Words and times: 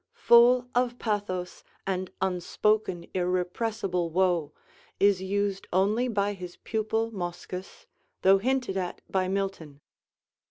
full 0.15 0.67
of 0.73 0.97
pathos 0.97 1.63
and 1.85 2.09
unspoken 2.23 3.05
irrepressible 3.13 4.09
woe, 4.09 4.51
is 4.99 5.21
used 5.21 5.67
only 5.71 6.07
by 6.07 6.33
his 6.33 6.55
pupil 6.63 7.11
Moschus, 7.11 7.85
though 8.23 8.39
hinted 8.39 8.75
at 8.77 9.01
by 9.07 9.27
Milton. 9.27 9.79